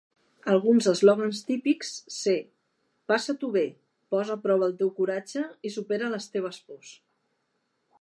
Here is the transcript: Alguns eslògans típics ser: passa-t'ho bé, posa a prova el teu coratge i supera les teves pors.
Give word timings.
Alguns 0.51 0.85
eslògans 0.91 1.41
típics 1.49 1.91
ser: 2.15 2.35
passa-t'ho 3.13 3.51
bé, 3.59 3.65
posa 4.15 4.37
a 4.41 4.41
prova 4.49 4.71
el 4.71 4.77
teu 4.83 4.93
coratge 5.01 5.49
i 5.71 5.77
supera 5.79 6.13
les 6.17 6.31
teves 6.37 6.63
pors. 6.71 7.01